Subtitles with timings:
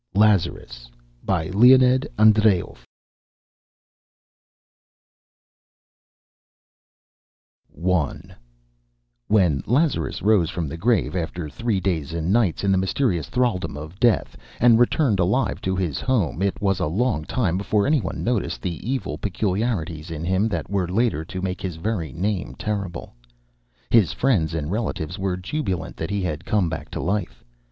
[0.15, 0.89] LAZARUS
[1.23, 2.75] BY LEONID ANDREYEV
[7.87, 8.21] I
[9.27, 13.77] When Lazarus rose from the grave, after three days and nights in the mysterious thraldom
[13.77, 18.01] of death, and returned alive to his home, it was a long time before any
[18.01, 22.55] one noticed the evil peculiarities in him that were later to make his very name
[22.55, 23.13] terrible.
[23.91, 27.43] His friends and relatives were jubilant that he had come back to life.